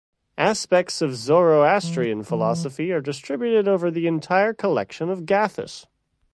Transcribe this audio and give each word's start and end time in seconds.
Aspects 0.39 1.03
of 1.03 1.15
Zoroastrian 1.15 2.23
philosophy 2.23 2.91
are 2.91 3.01
distributed 3.01 3.67
over 3.67 3.91
the 3.91 4.07
entire 4.07 4.51
collection 4.51 5.11
of 5.11 5.27
Gathas. 5.27 5.85